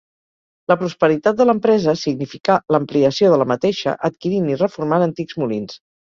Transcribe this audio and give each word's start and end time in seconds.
La 0.71 0.75
prosperitat 0.83 1.35
de 1.41 1.45
l'empresa 1.49 1.93
significà 2.03 2.55
l'ampliació 2.75 3.29
de 3.33 3.37
la 3.41 3.47
mateixa 3.51 3.93
adquirint 4.09 4.49
i 4.53 4.57
reformant 4.63 5.05
antics 5.09 5.37
molins. 5.43 5.77